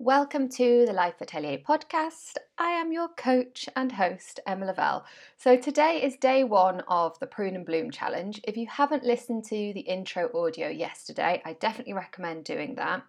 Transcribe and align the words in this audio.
Welcome 0.00 0.48
to 0.50 0.86
the 0.86 0.92
Life 0.92 1.20
Atelier 1.20 1.58
podcast. 1.58 2.36
I 2.56 2.70
am 2.70 2.92
your 2.92 3.08
coach 3.08 3.68
and 3.74 3.90
host, 3.90 4.38
Emma 4.46 4.66
Lavelle. 4.66 5.04
So, 5.36 5.56
today 5.56 6.00
is 6.00 6.14
day 6.14 6.44
one 6.44 6.82
of 6.86 7.18
the 7.18 7.26
Prune 7.26 7.56
and 7.56 7.66
Bloom 7.66 7.90
Challenge. 7.90 8.40
If 8.44 8.56
you 8.56 8.68
haven't 8.68 9.02
listened 9.02 9.42
to 9.46 9.72
the 9.72 9.80
intro 9.80 10.30
audio 10.32 10.68
yesterday, 10.68 11.42
I 11.44 11.54
definitely 11.54 11.94
recommend 11.94 12.44
doing 12.44 12.76
that. 12.76 13.02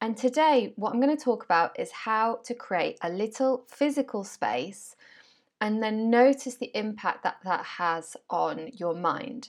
And 0.00 0.16
today, 0.16 0.74
what 0.76 0.94
I'm 0.94 1.00
going 1.00 1.16
to 1.16 1.20
talk 1.20 1.42
about 1.42 1.76
is 1.76 1.90
how 1.90 2.36
to 2.44 2.54
create 2.54 2.98
a 3.02 3.10
little 3.10 3.64
physical 3.66 4.22
space 4.22 4.94
and 5.60 5.82
then 5.82 6.08
notice 6.08 6.54
the 6.54 6.70
impact 6.72 7.24
that 7.24 7.38
that 7.42 7.64
has 7.64 8.16
on 8.30 8.70
your 8.74 8.94
mind. 8.94 9.48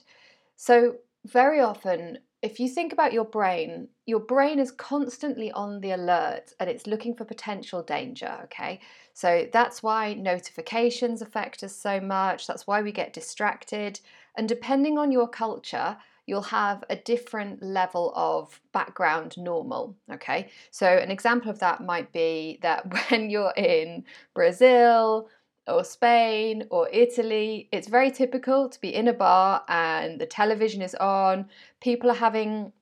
So, 0.56 0.96
very 1.26 1.60
often 1.60 2.18
if 2.42 2.58
you 2.58 2.68
think 2.68 2.92
about 2.92 3.12
your 3.12 3.26
brain, 3.26 3.88
your 4.06 4.20
brain 4.20 4.58
is 4.58 4.70
constantly 4.72 5.52
on 5.52 5.80
the 5.80 5.90
alert 5.90 6.54
and 6.58 6.70
it's 6.70 6.86
looking 6.86 7.14
for 7.14 7.24
potential 7.24 7.82
danger, 7.82 8.38
okay? 8.44 8.80
So 9.12 9.46
that's 9.52 9.82
why 9.82 10.14
notifications 10.14 11.20
affect 11.20 11.62
us 11.62 11.76
so 11.76 12.00
much. 12.00 12.46
That's 12.46 12.66
why 12.66 12.80
we 12.80 12.92
get 12.92 13.12
distracted. 13.12 14.00
And 14.36 14.48
depending 14.48 14.96
on 14.96 15.12
your 15.12 15.28
culture, 15.28 15.98
you'll 16.24 16.40
have 16.42 16.82
a 16.88 16.96
different 16.96 17.62
level 17.62 18.12
of 18.16 18.58
background 18.72 19.36
normal, 19.36 19.96
okay? 20.10 20.48
So 20.70 20.86
an 20.86 21.10
example 21.10 21.50
of 21.50 21.58
that 21.58 21.82
might 21.82 22.10
be 22.10 22.58
that 22.62 22.86
when 23.10 23.28
you're 23.28 23.52
in 23.56 24.04
Brazil, 24.32 25.28
or 25.70 25.84
Spain 25.84 26.66
or 26.70 26.88
Italy, 26.92 27.68
it's 27.72 27.88
very 27.88 28.10
typical 28.10 28.68
to 28.68 28.80
be 28.80 28.94
in 28.94 29.08
a 29.08 29.12
bar 29.12 29.64
and 29.68 30.20
the 30.20 30.26
television 30.26 30.82
is 30.82 30.94
on. 30.96 31.48
People 31.80 32.10
are 32.10 32.14
having 32.14 32.72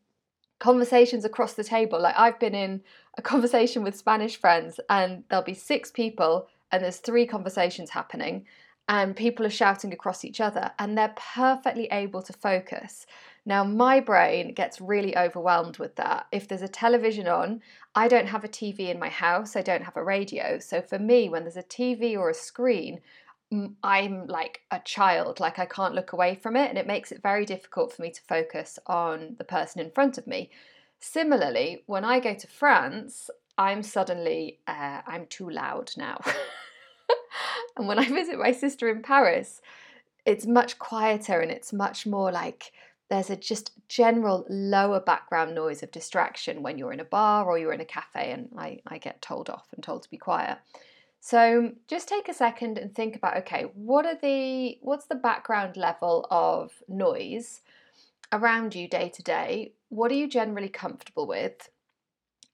conversations 0.59 1.25
across 1.25 1.55
the 1.55 1.65
table. 1.65 2.01
Like 2.01 2.19
I've 2.19 2.39
been 2.39 2.55
in 2.55 2.83
a 3.17 3.23
conversation 3.33 3.83
with 3.83 3.97
Spanish 3.97 4.37
friends 4.37 4.81
and 4.89 5.25
there'll 5.29 5.45
be 5.45 5.55
six 5.55 5.91
people 5.91 6.49
and 6.73 6.83
there's 6.83 6.99
three 6.99 7.27
conversations 7.27 7.91
happening 7.91 8.47
and 8.89 9.15
people 9.15 9.45
are 9.45 9.51
shouting 9.51 9.93
across 9.93 10.25
each 10.25 10.41
other 10.41 10.71
and 10.79 10.97
they're 10.97 11.15
perfectly 11.17 11.89
able 11.93 12.23
to 12.23 12.33
focus. 12.33 13.07
Now, 13.49 13.65
my 13.65 13.99
brain 13.99 14.53
gets 14.53 14.79
really 14.79 15.17
overwhelmed 15.17 15.79
with 15.79 15.97
that. 15.97 16.27
If 16.31 16.47
there's 16.47 16.61
a 16.61 16.69
television 16.69 17.27
on, 17.27 17.63
I 17.95 18.07
don't 18.07 18.27
have 18.29 18.45
a 18.45 18.49
TV 18.49 18.91
in 18.91 18.99
my 18.99 19.09
house, 19.09 19.57
I 19.57 19.63
don't 19.63 19.85
have 19.85 19.97
a 19.97 20.05
radio. 20.05 20.59
So, 20.59 20.83
for 20.83 20.99
me, 20.99 21.31
when 21.31 21.45
there's 21.45 21.57
a 21.57 21.63
TV 21.63 22.15
or 22.15 22.29
a 22.29 22.35
screen, 22.35 23.01
I'm 23.83 24.27
like 24.27 24.61
a 24.71 24.81
child, 24.81 25.41
like 25.41 25.59
I 25.59 25.65
can't 25.65 25.95
look 25.95 26.13
away 26.13 26.35
from 26.35 26.57
it, 26.57 26.69
and 26.69 26.77
it 26.77 26.87
makes 26.87 27.11
it 27.11 27.23
very 27.23 27.47
difficult 27.47 27.91
for 27.91 28.03
me 28.03 28.11
to 28.11 28.21
focus 28.21 28.79
on 28.87 29.37
the 29.39 29.45
person 29.45 29.81
in 29.81 29.93
front 29.93 30.19
of 30.19 30.27
me. 30.27 30.51
Similarly, 31.01 31.85
when 31.87 32.05
I 32.05 32.21
go 32.21 32.35
to 32.35 32.47
France, 32.47 33.31
I'm 33.57 33.83
suddenly 33.83 34.59
uh, 34.67 35.01
I'm 35.07 35.25
too 35.25 35.49
loud 35.49 35.93
now. 35.97 36.21
and 37.79 37.89
when 37.89 37.99
I 37.99 38.09
visit 38.11 38.39
my 38.39 38.53
sister 38.53 38.91
in 38.91 39.01
Paris, 39.01 39.63
it's 40.27 40.45
much 40.45 40.79
quieter 40.79 41.41
and 41.41 41.51
it's 41.51 41.73
much 41.73 42.07
more 42.07 42.31
like 42.31 42.73
there's 43.09 43.31
a 43.31 43.37
just 43.37 43.73
general 43.89 44.45
lower 44.49 45.01
background 45.01 45.55
noise 45.55 45.83
of 45.83 45.91
distraction 45.91 46.63
when 46.63 46.79
you're 46.79 46.93
in 46.93 47.01
a 47.01 47.05
bar 47.05 47.47
or 47.47 47.59
you're 47.59 47.73
in 47.73 47.81
a 47.81 47.87
cafe 47.87 48.33
and 48.33 48.51
I, 48.57 48.81
I 48.87 48.99
get 48.99 49.23
told 49.23 49.49
off 49.49 49.67
and 49.75 49.83
told 49.83 50.03
to 50.03 50.11
be 50.11 50.19
quiet. 50.19 50.59
So 51.21 51.73
just 51.89 52.09
take 52.09 52.29
a 52.29 52.35
second 52.35 52.79
and 52.79 52.95
think 52.95 53.17
about 53.17 53.37
okay, 53.39 53.67
what 53.75 54.07
are 54.07 54.19
the 54.21 54.79
what's 54.83 55.07
the 55.07 55.15
background 55.15 55.77
level 55.77 56.27
of 56.31 56.73
noise 56.89 57.63
around 58.33 58.75
you 58.75 58.89
day 58.89 59.09
to 59.09 59.23
day? 59.23 59.73
What 59.89 60.11
are 60.13 60.17
you 60.17 60.29
generally 60.29 60.69
comfortable 60.69 61.27
with? 61.27 61.71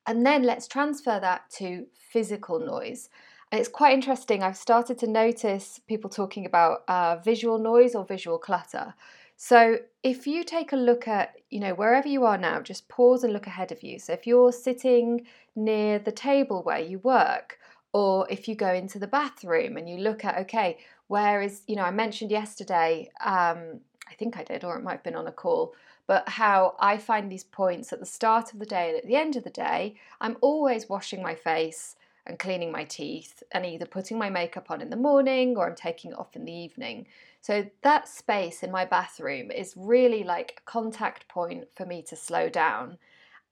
And 0.06 0.24
then 0.24 0.42
let's 0.42 0.68
transfer 0.68 1.18
that 1.20 1.50
to 1.58 1.86
physical 1.94 2.58
noise. 2.61 3.08
And 3.50 3.61
it's 3.61 3.68
quite 3.68 3.94
interesting. 3.94 4.42
I've 4.42 4.56
started 4.56 4.98
to 4.98 5.06
notice 5.06 5.80
people 5.86 6.11
talking 6.11 6.46
about 6.46 6.84
uh, 6.89 7.16
visual 7.24 7.58
noise 7.58 7.94
or 7.94 8.05
visual 8.05 8.39
clutter. 8.39 8.95
So 9.36 9.78
if 10.02 10.27
you 10.27 10.45
take 10.45 10.72
a 10.72 10.77
look 10.77 11.08
at, 11.08 11.34
you 11.50 11.61
know, 11.61 11.74
wherever 11.74 12.08
you 12.08 12.24
are 12.24 12.39
now, 12.39 12.61
just 12.61 12.89
pause 12.89 13.24
and 13.24 13.33
look 13.33 13.46
ahead 13.46 13.72
of 13.72 13.83
you. 13.83 13.98
So 13.98 14.12
if 14.12 14.27
you're 14.27 14.52
sitting 14.52 15.27
near 15.56 15.98
the 15.98 16.12
table 16.12 16.62
where 16.62 16.78
you 16.78 16.98
work, 17.00 17.58
or 17.92 18.27
if 18.30 18.48
you 18.48 18.55
go 18.55 18.72
into 18.72 18.98
the 18.98 19.06
bathroom 19.06 19.77
and 19.77 19.89
you 19.89 19.98
look 19.98 20.24
at, 20.24 20.39
okay, 20.39 20.78
where 21.08 21.42
is, 21.42 21.62
you 21.67 21.77
know, 21.77 21.83
I 21.84 21.90
mentioned 21.90 22.30
yesterday, 22.30 23.11
um, 23.24 23.80
I 24.08 24.14
think 24.18 24.36
I 24.36 24.42
did, 24.45 24.64
or 24.64 24.77
it 24.77 24.83
might 24.83 24.92
have 24.92 25.02
been 25.02 25.14
on 25.14 25.27
a 25.27 25.33
call, 25.33 25.74
but 26.06 26.28
how 26.28 26.74
I 26.80 26.98
find 26.98 27.30
these 27.30 27.45
points 27.45 27.92
at 27.92 28.01
the 28.01 28.06
start 28.06 28.52
of 28.52 28.58
the 28.58 28.66
day 28.66 28.89
and 28.90 28.98
at 28.98 29.06
the 29.06 29.16
end 29.16 29.36
of 29.36 29.45
the 29.45 29.51
day, 29.51 29.95
I'm 30.20 30.36
always 30.40 30.89
washing 30.89 31.22
my 31.22 31.34
face 31.34 31.96
and 32.27 32.39
cleaning 32.39 32.72
my 32.72 32.84
teeth 32.84 33.42
and 33.52 33.64
either 33.64 33.86
putting 33.86 34.18
my 34.18 34.30
makeup 34.30 34.70
on 34.70 34.80
in 34.80 34.90
the 34.90 34.96
morning 34.96 35.56
or 35.56 35.68
I'm 35.68 35.74
taking 35.77 36.12
it 36.12 36.18
off 36.18 36.36
in 36.36 36.45
the 36.45 36.52
evening. 36.52 37.06
So 37.44 37.66
that 37.82 38.08
space 38.08 38.62
in 38.62 38.70
my 38.70 38.86
bathroom 38.86 39.50
is 39.50 39.74
really 39.77 40.24
like 40.24 40.55
a 40.56 40.70
contact 40.70 41.28
point 41.28 41.64
for 41.77 41.84
me 41.84 42.00
to 42.05 42.16
slow 42.16 42.48
down. 42.48 42.96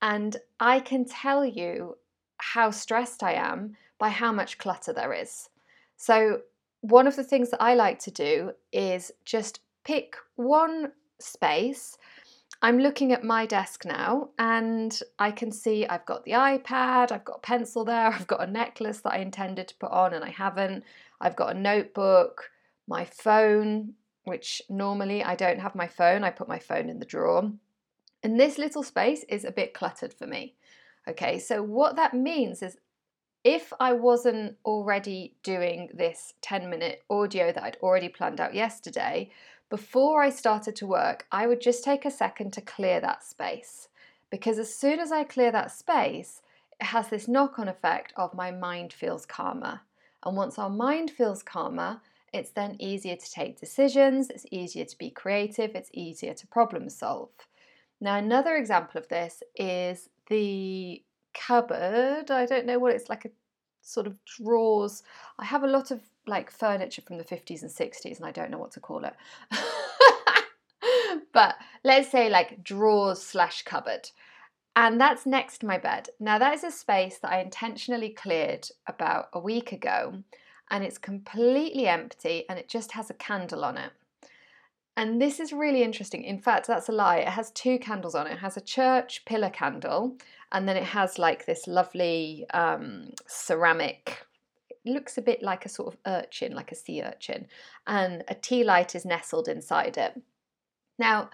And 0.01 0.35
I 0.59 0.79
can 0.79 1.05
tell 1.05 1.45
you 1.45 1.99
how 2.37 2.71
stressed 2.71 3.21
I 3.21 3.33
am 3.33 3.77
by 3.99 4.09
how 4.09 4.31
much 4.31 4.57
clutter 4.57 4.93
there 4.93 5.13
is. 5.13 5.47
So, 5.95 6.41
one 6.81 7.05
of 7.05 7.15
the 7.15 7.23
things 7.23 7.51
that 7.51 7.61
I 7.61 7.75
like 7.75 7.99
to 7.99 8.09
do 8.09 8.53
is 8.71 9.11
just 9.25 9.59
pick 9.83 10.15
one 10.37 10.93
space. 11.19 11.95
I'm 12.63 12.79
looking 12.79 13.11
at 13.13 13.23
my 13.23 13.45
desk 13.45 13.85
now 13.85 14.29
and 14.39 14.99
I 15.19 15.29
can 15.29 15.51
see 15.51 15.85
I've 15.85 16.07
got 16.07 16.25
the 16.25 16.31
iPad, 16.31 17.11
I've 17.11 17.25
got 17.25 17.37
a 17.37 17.41
pencil 17.41 17.85
there, 17.85 18.07
I've 18.11 18.25
got 18.25 18.41
a 18.41 18.51
necklace 18.51 19.01
that 19.01 19.13
I 19.13 19.17
intended 19.17 19.67
to 19.67 19.75
put 19.75 19.91
on 19.91 20.15
and 20.15 20.25
I 20.25 20.31
haven't, 20.31 20.83
I've 21.21 21.35
got 21.35 21.55
a 21.55 21.59
notebook, 21.59 22.49
my 22.87 23.05
phone, 23.05 23.93
which 24.23 24.61
normally 24.69 25.23
I 25.23 25.35
don't 25.35 25.59
have 25.59 25.75
my 25.75 25.87
phone, 25.87 26.23
I 26.23 26.29
put 26.29 26.47
my 26.47 26.59
phone 26.59 26.89
in 26.89 26.99
the 26.99 27.05
drawer. 27.05 27.51
And 28.21 28.39
this 28.39 28.57
little 28.57 28.83
space 28.83 29.25
is 29.27 29.43
a 29.43 29.51
bit 29.51 29.73
cluttered 29.73 30.13
for 30.13 30.27
me. 30.27 30.55
Okay, 31.07 31.39
so 31.39 31.61
what 31.61 31.97
that 31.97 32.13
means 32.13 32.63
is 32.63 32.77
if 33.43 33.73
I 33.79 33.91
wasn't 33.91 34.55
already 34.63 35.35
doing 35.43 35.89
this 35.93 36.33
10 36.41 36.69
minute 36.69 37.03
audio 37.09 37.51
that 37.51 37.63
I'd 37.63 37.77
already 37.81 38.07
planned 38.07 38.39
out 38.39 38.53
yesterday, 38.53 39.29
before 39.69 40.21
I 40.21 40.29
started 40.29 40.75
to 40.77 40.87
work, 40.87 41.25
I 41.31 41.47
would 41.47 41.59
just 41.59 41.83
take 41.83 42.05
a 42.05 42.11
second 42.11 42.53
to 42.53 42.61
clear 42.61 43.01
that 43.01 43.23
space. 43.23 43.89
Because 44.29 44.57
as 44.57 44.73
soon 44.73 44.99
as 44.99 45.11
I 45.11 45.23
clear 45.23 45.51
that 45.51 45.71
space, 45.71 46.41
it 46.79 46.85
has 46.85 47.09
this 47.09 47.27
knock 47.27 47.59
on 47.59 47.67
effect 47.67 48.13
of 48.15 48.33
my 48.33 48.51
mind 48.51 48.93
feels 48.93 49.25
calmer. 49.25 49.81
And 50.25 50.37
once 50.37 50.57
our 50.57 50.69
mind 50.69 51.11
feels 51.11 51.43
calmer, 51.43 52.01
it's 52.33 52.51
then 52.51 52.75
easier 52.79 53.15
to 53.15 53.31
take 53.31 53.59
decisions, 53.59 54.29
it's 54.29 54.45
easier 54.51 54.85
to 54.85 54.97
be 54.97 55.11
creative, 55.11 55.75
it's 55.75 55.91
easier 55.93 56.33
to 56.33 56.47
problem 56.47 56.89
solve. 56.89 57.29
Now, 58.01 58.17
another 58.17 58.55
example 58.55 58.99
of 58.99 59.07
this 59.07 59.43
is 59.55 60.09
the 60.27 61.03
cupboard. 61.33 62.31
I 62.31 62.45
don't 62.45 62.65
know 62.65 62.79
what 62.79 62.93
it's 62.93 63.09
like 63.09 63.25
a 63.25 63.31
sort 63.81 64.07
of 64.07 64.17
drawers. 64.25 65.03
I 65.37 65.45
have 65.45 65.63
a 65.63 65.67
lot 65.67 65.91
of 65.91 66.01
like 66.25 66.49
furniture 66.49 67.01
from 67.01 67.17
the 67.17 67.23
50s 67.23 67.61
and 67.61 67.71
60s, 67.71 68.17
and 68.17 68.25
I 68.25 68.31
don't 68.31 68.51
know 68.51 68.57
what 68.57 68.71
to 68.71 68.79
call 68.79 69.05
it. 69.05 69.13
but 71.33 71.55
let's 71.83 72.09
say 72.09 72.29
like 72.29 72.63
drawers 72.63 73.21
slash 73.21 73.61
cupboard. 73.63 74.09
And 74.75 74.99
that's 74.99 75.27
next 75.27 75.59
to 75.59 75.67
my 75.67 75.77
bed. 75.77 76.09
Now, 76.19 76.39
that 76.39 76.55
is 76.55 76.63
a 76.63 76.71
space 76.71 77.19
that 77.19 77.31
I 77.31 77.41
intentionally 77.41 78.09
cleared 78.09 78.67
about 78.87 79.27
a 79.31 79.39
week 79.39 79.71
ago 79.71 80.23
and 80.71 80.83
it's 80.83 80.97
completely 80.97 81.87
empty 81.87 82.45
and 82.49 82.57
it 82.57 82.69
just 82.69 82.93
has 82.93 83.09
a 83.09 83.15
candle 83.15 83.63
on 83.63 83.77
it. 83.77 83.91
And 84.95 85.19
this 85.19 85.39
is 85.39 85.51
really 85.51 85.81
interesting. 85.81 86.23
In 86.23 86.39
fact, 86.39 86.67
that's 86.67 86.89
a 86.89 86.91
lie. 86.91 87.17
It 87.17 87.29
has 87.29 87.49
two 87.51 87.79
candles 87.79 88.13
on 88.13 88.27
it. 88.27 88.33
It 88.33 88.39
has 88.39 88.57
a 88.57 88.61
church 88.61 89.25
pillar 89.25 89.49
candle, 89.49 90.17
and 90.51 90.69
then 90.69 90.77
it 90.77 90.83
has 90.83 91.17
like 91.17 91.45
this 91.45 91.65
lovely 91.65 92.45
um, 92.53 93.09
ceramic. 93.25 94.23
It 94.69 94.77
looks 94.85 95.17
a 95.17 95.23
bit 95.23 95.41
like 95.41 95.65
a 95.65 95.69
sort 95.69 95.93
of 95.93 95.99
urchin, 96.05 96.53
like 96.53 96.71
a 96.71 96.75
sea 96.75 97.01
urchin, 97.01 97.47
and 97.87 98.23
a 98.27 98.35
tea 98.35 98.63
light 98.63 98.93
is 98.93 99.03
nestled 99.03 99.47
inside 99.47 99.97
it. 99.97 100.21
Now, 100.99 101.31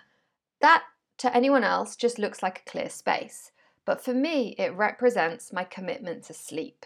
that 0.62 0.84
to 1.18 1.36
anyone 1.36 1.66
else 1.66 1.98
just 1.98 2.18
looks 2.18 2.42
like 2.42 2.60
a 2.66 2.72
clear 2.72 2.90
space, 2.90 3.52
but 3.84 4.02
for 4.02 4.14
me, 4.14 4.56
it 4.58 4.74
represents 4.74 5.52
my 5.52 5.66
commitment 5.66 6.24
to 6.24 6.34
sleep. 6.34 6.86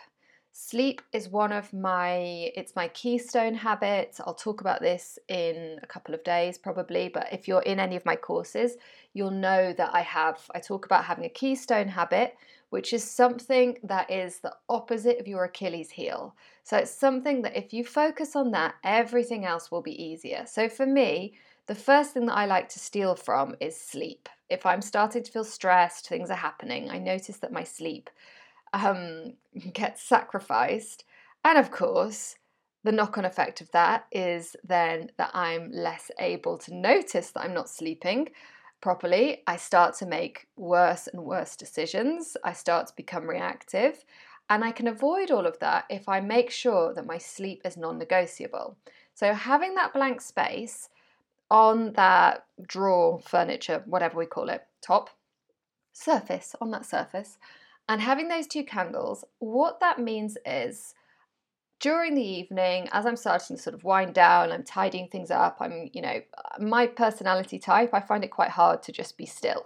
Sleep 0.55 1.01
is 1.11 1.29
one 1.29 1.51
of 1.51 1.73
my 1.73 2.51
it's 2.55 2.75
my 2.75 2.87
keystone 2.89 3.55
habits. 3.55 4.19
I'll 4.19 4.35
talk 4.35 4.61
about 4.61 4.81
this 4.81 5.17
in 5.27 5.79
a 5.81 5.87
couple 5.87 6.13
of 6.13 6.23
days 6.23 6.59
probably, 6.59 7.09
but 7.09 7.27
if 7.33 7.47
you're 7.47 7.63
in 7.63 7.79
any 7.79 7.95
of 7.95 8.05
my 8.05 8.15
courses, 8.15 8.77
you'll 9.13 9.31
know 9.31 9.73
that 9.73 9.89
I 9.95 10.01
have 10.01 10.39
I 10.53 10.59
talk 10.59 10.85
about 10.85 11.05
having 11.05 11.25
a 11.25 11.29
keystone 11.29 11.87
habit, 11.87 12.35
which 12.69 12.93
is 12.93 13.03
something 13.03 13.79
that 13.83 14.11
is 14.11 14.41
the 14.41 14.53
opposite 14.69 15.19
of 15.19 15.27
your 15.27 15.43
Achilles 15.45 15.89
heel. 15.89 16.35
So 16.63 16.77
it's 16.77 16.91
something 16.91 17.41
that 17.41 17.57
if 17.57 17.73
you 17.73 17.83
focus 17.83 18.35
on 18.35 18.51
that, 18.51 18.75
everything 18.83 19.45
else 19.45 19.71
will 19.71 19.81
be 19.81 20.03
easier. 20.03 20.45
So 20.45 20.69
for 20.69 20.85
me, 20.85 21.33
the 21.65 21.73
first 21.73 22.13
thing 22.13 22.27
that 22.27 22.37
I 22.37 22.45
like 22.45 22.69
to 22.69 22.79
steal 22.79 23.15
from 23.15 23.55
is 23.59 23.75
sleep. 23.75 24.29
If 24.49 24.67
I'm 24.67 24.83
starting 24.83 25.23
to 25.23 25.31
feel 25.31 25.45
stressed, 25.45 26.07
things 26.07 26.29
are 26.29 26.35
happening, 26.35 26.91
I 26.91 26.99
notice 26.99 27.37
that 27.37 27.51
my 27.51 27.63
sleep 27.63 28.11
um, 28.73 29.33
gets 29.73 30.03
sacrificed. 30.03 31.05
And 31.45 31.57
of 31.57 31.71
course, 31.71 32.35
the 32.83 32.91
knock 32.91 33.17
on 33.17 33.25
effect 33.25 33.61
of 33.61 33.71
that 33.71 34.05
is 34.11 34.55
then 34.63 35.11
that 35.17 35.31
I'm 35.33 35.71
less 35.71 36.11
able 36.19 36.57
to 36.59 36.75
notice 36.75 37.31
that 37.31 37.41
I'm 37.41 37.53
not 37.53 37.69
sleeping 37.69 38.29
properly. 38.81 39.43
I 39.47 39.55
start 39.55 39.95
to 39.97 40.05
make 40.05 40.47
worse 40.57 41.07
and 41.07 41.23
worse 41.23 41.55
decisions. 41.55 42.35
I 42.43 42.51
start 42.51 42.87
to 42.87 42.95
become 42.95 43.29
reactive. 43.29 44.03
And 44.49 44.63
I 44.63 44.71
can 44.71 44.87
avoid 44.87 45.31
all 45.31 45.45
of 45.45 45.57
that 45.59 45.85
if 45.89 46.09
I 46.09 46.19
make 46.19 46.51
sure 46.51 46.93
that 46.93 47.05
my 47.05 47.17
sleep 47.17 47.61
is 47.63 47.77
non 47.77 47.97
negotiable. 47.97 48.75
So, 49.13 49.33
having 49.33 49.75
that 49.75 49.93
blank 49.93 50.19
space 50.19 50.89
on 51.49 51.93
that 51.93 52.45
drawer, 52.67 53.19
furniture, 53.19 53.83
whatever 53.85 54.17
we 54.17 54.25
call 54.25 54.49
it, 54.49 54.63
top, 54.81 55.11
surface, 55.93 56.55
on 56.59 56.71
that 56.71 56.85
surface, 56.85 57.37
and 57.89 58.01
having 58.01 58.27
those 58.27 58.47
two 58.47 58.63
candles, 58.63 59.25
what 59.39 59.79
that 59.79 59.99
means 59.99 60.37
is 60.45 60.93
during 61.79 62.15
the 62.15 62.23
evening, 62.23 62.87
as 62.93 63.05
I'm 63.05 63.17
starting 63.17 63.57
to 63.57 63.61
sort 63.61 63.73
of 63.73 63.83
wind 63.83 64.13
down, 64.13 64.51
I'm 64.51 64.63
tidying 64.63 65.09
things 65.09 65.31
up, 65.31 65.57
I'm, 65.59 65.89
you 65.91 66.01
know, 66.01 66.21
my 66.59 66.87
personality 66.87 67.59
type, 67.59 67.93
I 67.93 67.99
find 67.99 68.23
it 68.23 68.31
quite 68.31 68.51
hard 68.51 68.81
to 68.83 68.93
just 68.93 69.17
be 69.17 69.25
still. 69.25 69.65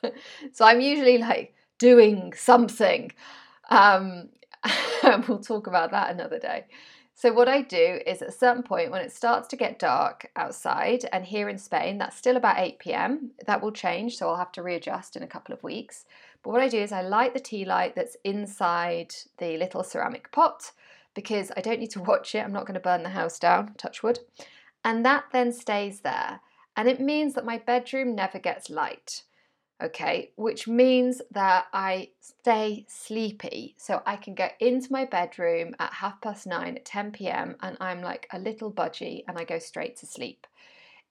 so 0.52 0.64
I'm 0.64 0.80
usually 0.80 1.18
like 1.18 1.54
doing 1.78 2.32
something. 2.34 3.10
Um, 3.68 4.28
we'll 5.28 5.40
talk 5.40 5.66
about 5.66 5.90
that 5.90 6.10
another 6.10 6.38
day. 6.38 6.66
So, 7.18 7.32
what 7.32 7.48
I 7.48 7.62
do 7.62 7.98
is 8.06 8.20
at 8.20 8.28
a 8.28 8.32
certain 8.32 8.62
point 8.62 8.90
when 8.90 9.00
it 9.00 9.10
starts 9.10 9.48
to 9.48 9.56
get 9.56 9.78
dark 9.78 10.30
outside, 10.36 11.06
and 11.12 11.24
here 11.24 11.48
in 11.48 11.56
Spain, 11.56 11.96
that's 11.96 12.16
still 12.16 12.36
about 12.36 12.58
8 12.58 12.78
pm, 12.78 13.30
that 13.46 13.62
will 13.62 13.72
change, 13.72 14.18
so 14.18 14.28
I'll 14.28 14.36
have 14.36 14.52
to 14.52 14.62
readjust 14.62 15.16
in 15.16 15.22
a 15.22 15.26
couple 15.26 15.54
of 15.54 15.62
weeks. 15.62 16.04
But 16.46 16.52
what 16.52 16.62
I 16.62 16.68
do 16.68 16.78
is 16.78 16.92
I 16.92 17.02
light 17.02 17.34
the 17.34 17.40
tea 17.40 17.64
light 17.64 17.96
that's 17.96 18.16
inside 18.22 19.12
the 19.38 19.56
little 19.56 19.82
ceramic 19.82 20.30
pot 20.30 20.70
because 21.12 21.50
I 21.56 21.60
don't 21.60 21.80
need 21.80 21.90
to 21.90 22.02
watch 22.04 22.36
it. 22.36 22.44
I'm 22.44 22.52
not 22.52 22.66
going 22.66 22.74
to 22.74 22.80
burn 22.80 23.02
the 23.02 23.08
house 23.08 23.40
down, 23.40 23.74
touch 23.76 24.04
wood. 24.04 24.20
And 24.84 25.04
that 25.04 25.24
then 25.32 25.52
stays 25.52 26.02
there. 26.02 26.38
And 26.76 26.88
it 26.88 27.00
means 27.00 27.34
that 27.34 27.44
my 27.44 27.58
bedroom 27.58 28.14
never 28.14 28.38
gets 28.38 28.70
light. 28.70 29.24
Okay, 29.82 30.30
which 30.36 30.68
means 30.68 31.20
that 31.32 31.66
I 31.72 32.10
stay 32.20 32.86
sleepy. 32.88 33.74
So 33.76 34.00
I 34.06 34.14
can 34.14 34.36
get 34.36 34.54
into 34.60 34.92
my 34.92 35.04
bedroom 35.04 35.74
at 35.80 35.94
half 35.94 36.20
past 36.20 36.46
nine 36.46 36.76
at 36.76 36.84
10 36.84 37.10
pm 37.10 37.56
and 37.60 37.76
I'm 37.80 38.02
like 38.02 38.28
a 38.32 38.38
little 38.38 38.70
budgie 38.70 39.24
and 39.26 39.36
I 39.36 39.42
go 39.42 39.58
straight 39.58 39.96
to 39.96 40.06
sleep. 40.06 40.46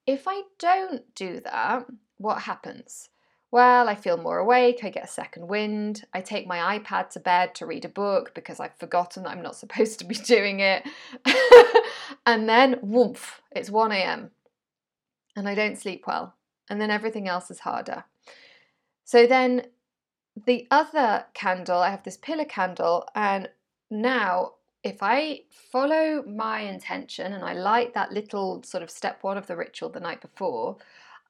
If 0.08 0.30
I 0.30 0.44
don't 0.60 1.14
do 1.14 1.42
that, 1.42 1.88
what 2.20 2.44
happens? 2.44 3.10
Well, 3.52 3.88
I 3.88 3.96
feel 3.96 4.18
more 4.18 4.40
awake, 4.40 4.82
I 4.84 4.90
get 4.90 5.06
a 5.06 5.08
second 5.08 5.48
wind, 5.48 6.04
I 6.14 6.22
take 6.22 6.48
my 6.48 6.78
iPad 6.78 7.10
to 7.12 7.20
bed 7.20 7.56
to 7.56 7.66
read 7.66 7.86
a 7.86 7.90
book 7.90 8.34
because 8.34 8.60
I've 8.60 8.78
forgotten 8.78 9.24
that 9.24 9.30
I'm 9.30 9.42
not 9.42 9.56
supposed 9.64 10.00
to 10.00 10.06
be 10.06 10.16
doing 10.16 10.60
it. 10.60 10.84
and 12.26 12.50
then, 12.50 12.80
woof, 12.82 13.42
it's 13.52 13.70
1 13.70 13.92
a.m. 13.92 14.32
and 15.36 15.48
I 15.48 15.56
don't 15.56 15.78
sleep 15.78 16.06
well. 16.08 16.36
And 16.70 16.82
then 16.82 16.90
everything 16.90 17.28
else 17.28 17.52
is 17.52 17.60
harder. 17.60 18.06
So 19.04 19.28
then 19.28 19.68
the 20.46 20.68
other 20.72 21.26
candle, 21.34 21.78
I 21.80 21.92
have 21.92 22.04
this 22.04 22.18
pillar 22.18 22.46
candle, 22.46 23.08
and 23.16 23.50
now 23.90 24.54
if 24.84 24.98
I 25.02 25.42
follow 25.72 26.24
my 26.24 26.62
intention 26.62 27.34
and 27.34 27.44
I 27.44 27.54
light 27.54 27.94
that 27.94 28.12
little 28.12 28.62
sort 28.64 28.84
of 28.84 28.92
step 28.92 29.24
one 29.24 29.38
of 29.38 29.48
the 29.48 29.56
ritual 29.56 29.90
the 29.90 30.00
night 30.00 30.22
before, 30.22 30.78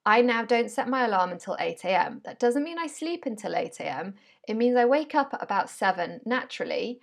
I 0.06 0.22
now 0.22 0.46
don't 0.46 0.69
set 0.69 0.88
my 0.88 1.06
alarm 1.06 1.31
until 1.31 1.57
8 1.60 1.84
a.m. 1.84 2.22
That 2.25 2.40
doesn't 2.40 2.63
mean 2.63 2.78
I 2.78 2.88
sleep 2.88 3.25
until 3.25 3.56
8 3.56 3.80
a.m. 3.80 4.13
It 4.48 4.56
means 4.56 4.78
I 4.78 4.86
wake 4.86 5.16
up 5.16 5.34
at 5.34 5.42
about 5.42 5.69
7 5.69 6.22
naturally 6.25 7.00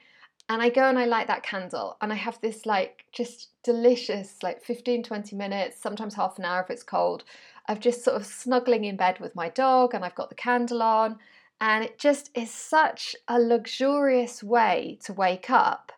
and 0.48 0.62
I 0.62 0.68
go 0.68 0.82
and 0.88 0.98
I 0.98 1.06
light 1.06 1.26
that 1.26 1.42
candle 1.42 1.96
and 2.00 2.12
I 2.12 2.16
have 2.16 2.40
this 2.40 2.64
like 2.64 3.04
just 3.12 3.48
delicious 3.64 4.42
like 4.42 4.62
15 4.62 5.02
20 5.02 5.34
minutes, 5.34 5.80
sometimes 5.80 6.14
half 6.14 6.38
an 6.38 6.44
hour 6.44 6.62
if 6.62 6.70
it's 6.70 6.82
cold, 6.82 7.24
of 7.68 7.80
just 7.80 8.04
sort 8.04 8.16
of 8.16 8.26
snuggling 8.26 8.84
in 8.84 8.96
bed 8.96 9.18
with 9.18 9.34
my 9.34 9.48
dog 9.48 9.94
and 9.94 10.04
I've 10.04 10.14
got 10.14 10.28
the 10.28 10.34
candle 10.36 10.82
on 10.82 11.18
and 11.60 11.84
it 11.84 11.98
just 11.98 12.30
is 12.34 12.50
such 12.50 13.16
a 13.28 13.40
luxurious 13.40 14.42
way 14.42 14.98
to 15.04 15.12
wake 15.12 15.50
up 15.50 15.92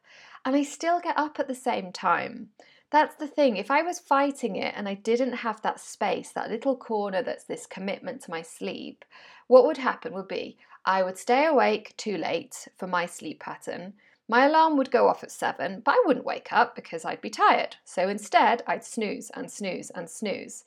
and 0.45 0.55
I 0.57 0.63
still 0.63 1.01
get 1.01 1.19
up 1.19 1.39
at 1.39 1.49
the 1.49 1.55
same 1.55 1.91
time. 1.93 2.51
That's 2.95 3.17
the 3.17 3.27
thing. 3.27 3.57
If 3.57 3.73
I 3.73 3.83
was 3.83 3.99
fighting 3.99 4.55
it 4.55 4.73
and 4.77 4.89
I 4.89 4.95
didn't 4.95 5.33
have 5.33 5.61
that 5.63 5.81
space, 5.81 6.31
that 6.31 6.49
little 6.49 6.77
corner 6.77 7.25
that's 7.25 7.43
this 7.43 7.67
commitment 7.67 8.23
to 8.23 8.31
my 8.31 8.41
sleep, 8.41 9.05
what 9.49 9.67
would 9.67 9.79
happen 9.79 10.15
would 10.15 10.29
be 10.29 10.59
I 10.85 11.03
would 11.03 11.19
stay 11.19 11.45
awake 11.45 11.97
too 11.97 12.17
late 12.17 12.69
for 12.77 12.87
my 12.87 13.07
sleep 13.07 13.41
pattern. 13.41 13.95
My 14.29 14.47
alarm 14.47 14.77
would 14.77 14.93
go 14.93 15.09
off 15.09 15.25
at 15.25 15.33
seven, 15.33 15.83
but 15.85 15.97
I 15.97 16.05
wouldn't 16.07 16.25
wake 16.25 16.53
up 16.53 16.77
because 16.77 17.05
I'd 17.05 17.21
be 17.21 17.31
tired. 17.31 17.75
So 17.85 18.09
instead, 18.09 18.63
I'd 18.65 18.85
snooze 18.85 19.29
and 19.35 19.51
snooze 19.51 19.91
and 19.91 20.09
snooze. 20.09 20.63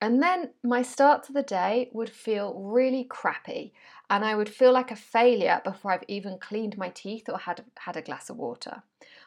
And 0.00 0.22
then 0.22 0.52
my 0.62 0.80
start 0.80 1.22
to 1.24 1.34
the 1.34 1.42
day 1.42 1.90
would 1.92 2.08
feel 2.08 2.54
really 2.54 3.04
crappy, 3.04 3.74
and 4.10 4.24
I 4.24 4.34
would 4.34 4.48
feel 4.48 4.72
like 4.72 4.90
a 4.90 4.96
failure 4.96 5.60
before 5.64 5.92
I've 5.92 6.04
even 6.08 6.38
cleaned 6.38 6.78
my 6.78 6.88
teeth 6.88 7.28
or 7.28 7.38
had, 7.38 7.64
had 7.78 7.96
a 7.96 8.02
glass 8.02 8.30
of 8.30 8.36
water. 8.36 8.82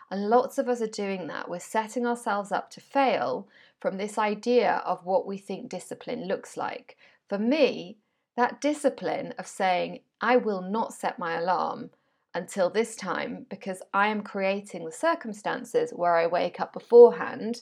And 0.10 0.30
lots 0.30 0.58
of 0.58 0.68
us 0.68 0.82
are 0.82 0.88
doing 0.88 1.28
that. 1.28 1.50
We're 1.50 1.60
setting 1.60 2.06
ourselves 2.06 2.52
up 2.52 2.70
to 2.72 2.82
fail 2.82 3.48
from 3.80 3.98
this 3.98 4.18
idea 4.18 4.82
of 4.86 5.06
what 5.06 5.26
we 5.26 5.38
think 5.38 5.70
discipline 5.70 6.28
looks 6.28 6.58
like. 6.58 6.98
For 7.30 7.38
me, 7.38 7.98
that 8.36 8.60
discipline 8.60 9.34
of 9.38 9.48
saying, 9.48 10.00
I 10.20 10.38
will 10.38 10.62
not 10.62 10.94
set 10.94 11.20
my 11.20 11.38
alarm 11.38 11.92
until 12.34 12.70
this 12.70 12.96
time 12.96 13.46
because 13.50 13.82
I 13.94 14.08
am 14.08 14.22
creating 14.22 14.86
the 14.86 14.92
circumstances 14.92 15.92
where 15.92 16.16
I 16.16 16.28
wake 16.28 16.60
up 16.60 16.74
beforehand, 16.74 17.62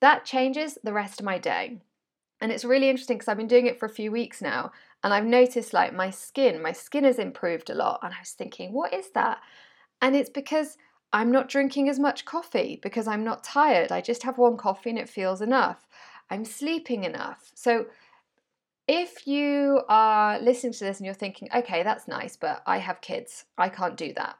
that 0.00 0.24
changes 0.24 0.78
the 0.82 0.92
rest 0.92 1.20
of 1.20 1.26
my 1.26 1.38
day. 1.38 1.78
And 2.40 2.52
it's 2.52 2.64
really 2.64 2.88
interesting 2.88 3.16
because 3.16 3.28
I've 3.28 3.36
been 3.36 3.46
doing 3.48 3.66
it 3.66 3.80
for 3.80 3.86
a 3.86 3.90
few 3.90 4.12
weeks 4.12 4.40
now 4.40 4.70
and 5.04 5.14
I've 5.14 5.24
noticed 5.24 5.72
like 5.72 5.94
my 5.94 6.10
skin, 6.10 6.60
my 6.60 6.72
skin 6.72 7.04
has 7.04 7.18
improved 7.18 7.70
a 7.70 7.74
lot. 7.74 8.00
And 8.02 8.12
I 8.12 8.18
was 8.20 8.32
thinking, 8.32 8.72
what 8.72 8.92
is 8.92 9.10
that? 9.10 9.38
And 10.02 10.16
it's 10.16 10.30
because 10.30 10.76
I'm 11.12 11.30
not 11.30 11.48
drinking 11.48 11.88
as 11.88 11.98
much 11.98 12.24
coffee 12.24 12.78
because 12.82 13.06
I'm 13.06 13.24
not 13.24 13.44
tired. 13.44 13.92
I 13.92 14.00
just 14.00 14.24
have 14.24 14.38
one 14.38 14.56
coffee 14.56 14.90
and 14.90 14.98
it 14.98 15.08
feels 15.08 15.40
enough. 15.40 15.86
I'm 16.30 16.44
sleeping 16.44 17.04
enough. 17.04 17.50
So, 17.54 17.86
if 18.86 19.26
you 19.26 19.82
are 19.88 20.40
listening 20.40 20.72
to 20.72 20.84
this 20.84 20.96
and 20.96 21.04
you're 21.04 21.14
thinking, 21.14 21.48
okay, 21.54 21.82
that's 21.82 22.08
nice, 22.08 22.36
but 22.36 22.62
I 22.66 22.78
have 22.78 23.02
kids, 23.02 23.44
I 23.58 23.68
can't 23.68 23.98
do 23.98 24.14
that. 24.14 24.36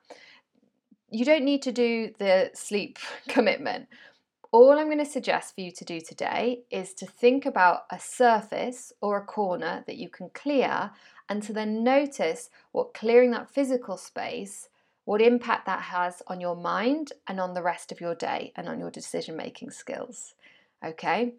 You 1.11 1.27
don't 1.27 1.45
need 1.45 1.61
to 1.63 1.73
do 1.73 2.13
the 2.19 2.51
sleep 2.55 2.99
commitment. 3.29 3.89
All 4.51 4.79
I'm 4.79 4.87
going 4.87 4.99
to 4.99 5.05
suggest 5.05 5.55
for 5.55 5.61
you 5.61 5.71
to 5.73 5.85
do 5.85 6.01
today 6.01 6.63
is 6.71 6.95
to 6.95 7.07
think 7.07 7.45
about 7.45 7.83
a 7.91 7.99
surface 7.99 8.95
or 9.03 9.19
a 9.19 9.25
corner 9.25 9.85
that 9.87 9.99
you 9.99 10.09
can 10.09 10.31
clear 10.31 10.91
and 11.29 11.43
to 11.43 11.53
then 11.53 11.85
notice 11.85 12.49
what 12.73 12.95
clearing 12.95 13.31
that 13.33 13.51
physical 13.51 13.99
space 13.99 14.69
what 15.05 15.23
impact 15.23 15.65
that 15.65 15.81
has 15.81 16.23
on 16.27 16.39
your 16.39 16.55
mind 16.55 17.15
and 17.27 17.41
on 17.41 17.55
the 17.55 17.63
rest 17.63 17.91
of 17.91 17.99
your 17.99 18.15
day 18.15 18.53
and 18.57 18.69
on 18.69 18.79
your 18.79 18.91
decision 18.91 19.35
making 19.35 19.71
skills. 19.71 20.35
Okay, 20.85 21.33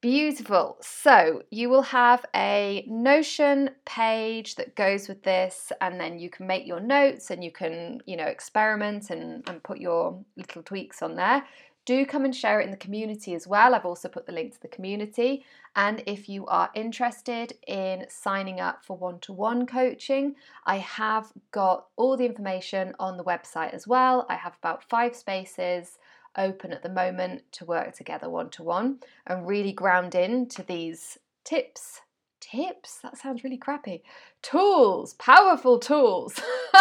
beautiful. 0.00 0.78
So 0.80 1.42
you 1.50 1.68
will 1.68 1.82
have 1.82 2.24
a 2.34 2.86
Notion 2.88 3.68
page 3.84 4.54
that 4.54 4.76
goes 4.76 5.08
with 5.08 5.22
this, 5.24 5.72
and 5.82 6.00
then 6.00 6.18
you 6.18 6.30
can 6.30 6.46
make 6.46 6.66
your 6.66 6.80
notes 6.80 7.30
and 7.30 7.44
you 7.44 7.50
can, 7.50 8.00
you 8.06 8.16
know, 8.16 8.24
experiment 8.24 9.10
and, 9.10 9.46
and 9.46 9.62
put 9.62 9.78
your 9.78 10.18
little 10.38 10.62
tweaks 10.62 11.02
on 11.02 11.14
there 11.14 11.44
do 11.84 12.06
come 12.06 12.24
and 12.24 12.34
share 12.34 12.60
it 12.60 12.64
in 12.64 12.70
the 12.70 12.76
community 12.76 13.34
as 13.34 13.46
well. 13.46 13.74
I've 13.74 13.84
also 13.84 14.08
put 14.08 14.26
the 14.26 14.32
link 14.32 14.52
to 14.54 14.60
the 14.60 14.68
community. 14.68 15.44
And 15.74 16.02
if 16.06 16.28
you 16.28 16.46
are 16.46 16.70
interested 16.74 17.54
in 17.66 18.06
signing 18.08 18.60
up 18.60 18.84
for 18.84 18.96
one 18.96 19.18
to 19.20 19.32
one 19.32 19.66
coaching, 19.66 20.36
I 20.64 20.78
have 20.78 21.32
got 21.50 21.86
all 21.96 22.16
the 22.16 22.26
information 22.26 22.94
on 22.98 23.16
the 23.16 23.24
website 23.24 23.72
as 23.72 23.86
well. 23.86 24.26
I 24.28 24.36
have 24.36 24.56
about 24.58 24.88
five 24.88 25.16
spaces 25.16 25.98
open 26.36 26.72
at 26.72 26.82
the 26.82 26.88
moment 26.88 27.42
to 27.52 27.64
work 27.64 27.94
together 27.94 28.30
one 28.30 28.50
to 28.50 28.62
one 28.62 28.98
and 29.26 29.46
really 29.46 29.72
ground 29.72 30.14
in 30.14 30.46
to 30.48 30.62
these 30.62 31.18
tips. 31.44 32.00
Tips? 32.40 32.98
That 33.02 33.16
sounds 33.16 33.44
really 33.44 33.58
crappy. 33.58 34.02
Tools, 34.42 35.14
powerful 35.14 35.78
tools. 35.78 36.40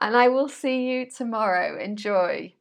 and 0.00 0.16
I 0.16 0.28
will 0.28 0.48
see 0.48 0.90
you 0.90 1.10
tomorrow. 1.10 1.78
Enjoy. 1.78 2.52